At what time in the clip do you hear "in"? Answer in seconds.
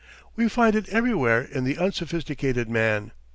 1.43-1.63